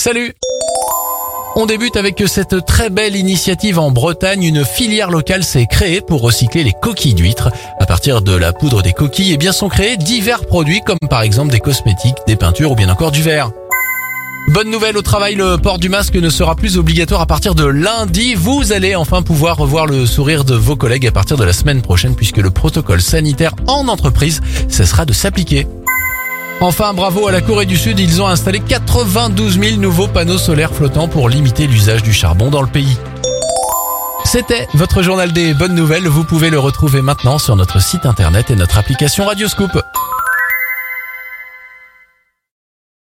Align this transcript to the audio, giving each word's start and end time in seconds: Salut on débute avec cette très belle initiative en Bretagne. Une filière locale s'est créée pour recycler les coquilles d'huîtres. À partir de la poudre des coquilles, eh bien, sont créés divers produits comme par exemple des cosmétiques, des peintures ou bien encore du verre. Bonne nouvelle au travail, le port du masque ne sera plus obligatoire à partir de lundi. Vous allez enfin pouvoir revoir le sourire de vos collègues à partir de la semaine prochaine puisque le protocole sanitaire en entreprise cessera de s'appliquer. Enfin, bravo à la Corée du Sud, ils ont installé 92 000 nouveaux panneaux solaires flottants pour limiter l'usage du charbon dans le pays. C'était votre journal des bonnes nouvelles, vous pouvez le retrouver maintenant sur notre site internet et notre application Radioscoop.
Salut 0.00 0.32
on 1.56 1.66
débute 1.66 1.96
avec 1.96 2.22
cette 2.26 2.64
très 2.64 2.88
belle 2.88 3.16
initiative 3.16 3.78
en 3.78 3.90
Bretagne. 3.90 4.44
Une 4.44 4.64
filière 4.64 5.10
locale 5.10 5.44
s'est 5.44 5.66
créée 5.66 6.00
pour 6.00 6.22
recycler 6.22 6.64
les 6.64 6.72
coquilles 6.72 7.12
d'huîtres. 7.12 7.50
À 7.78 7.84
partir 7.84 8.22
de 8.22 8.34
la 8.34 8.54
poudre 8.54 8.82
des 8.82 8.92
coquilles, 8.92 9.32
eh 9.32 9.36
bien, 9.36 9.52
sont 9.52 9.68
créés 9.68 9.98
divers 9.98 10.46
produits 10.46 10.80
comme 10.80 10.96
par 11.10 11.20
exemple 11.20 11.50
des 11.50 11.58
cosmétiques, 11.58 12.16
des 12.26 12.36
peintures 12.36 12.70
ou 12.70 12.76
bien 12.76 12.88
encore 12.88 13.10
du 13.10 13.20
verre. 13.20 13.50
Bonne 14.48 14.70
nouvelle 14.70 14.96
au 14.96 15.02
travail, 15.02 15.34
le 15.34 15.58
port 15.58 15.78
du 15.78 15.88
masque 15.88 16.14
ne 16.14 16.30
sera 16.30 16.54
plus 16.54 16.78
obligatoire 16.78 17.20
à 17.20 17.26
partir 17.26 17.54
de 17.54 17.64
lundi. 17.64 18.34
Vous 18.34 18.72
allez 18.72 18.94
enfin 18.94 19.22
pouvoir 19.22 19.58
revoir 19.58 19.86
le 19.86 20.06
sourire 20.06 20.44
de 20.44 20.54
vos 20.54 20.76
collègues 20.76 21.06
à 21.06 21.12
partir 21.12 21.36
de 21.36 21.44
la 21.44 21.52
semaine 21.52 21.82
prochaine 21.82 22.14
puisque 22.14 22.38
le 22.38 22.50
protocole 22.50 23.02
sanitaire 23.02 23.54
en 23.66 23.86
entreprise 23.86 24.40
cessera 24.68 25.04
de 25.04 25.12
s'appliquer. 25.12 25.66
Enfin, 26.62 26.92
bravo 26.92 27.26
à 27.26 27.32
la 27.32 27.40
Corée 27.40 27.64
du 27.64 27.78
Sud, 27.78 27.98
ils 27.98 28.20
ont 28.20 28.26
installé 28.26 28.60
92 28.60 29.58
000 29.58 29.76
nouveaux 29.80 30.08
panneaux 30.08 30.36
solaires 30.36 30.74
flottants 30.74 31.08
pour 31.08 31.30
limiter 31.30 31.66
l'usage 31.66 32.02
du 32.02 32.12
charbon 32.12 32.50
dans 32.50 32.60
le 32.60 32.68
pays. 32.68 32.98
C'était 34.24 34.68
votre 34.74 35.02
journal 35.02 35.32
des 35.32 35.54
bonnes 35.54 35.74
nouvelles, 35.74 36.06
vous 36.06 36.22
pouvez 36.22 36.50
le 36.50 36.58
retrouver 36.58 37.00
maintenant 37.00 37.38
sur 37.38 37.56
notre 37.56 37.80
site 37.80 38.04
internet 38.04 38.50
et 38.50 38.56
notre 38.56 38.76
application 38.76 39.24
Radioscoop. 39.24 39.70